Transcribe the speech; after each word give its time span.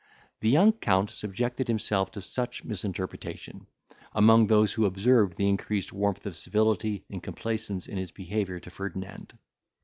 The 0.39 0.49
young 0.49 0.71
Count 0.73 1.11
subjected 1.11 1.67
himself 1.67 2.09
to 2.13 2.23
such 2.23 2.63
misinterpretation, 2.63 3.67
among 4.13 4.47
those 4.47 4.73
who 4.73 4.85
observed 4.87 5.37
the 5.37 5.47
increased 5.47 5.93
warmth 5.93 6.25
of 6.25 6.35
civility 6.35 7.05
and 7.11 7.21
complaisance 7.21 7.85
in 7.85 7.99
his 7.99 8.09
behaviour 8.09 8.59
to 8.61 8.71
Ferdinand. 8.71 9.37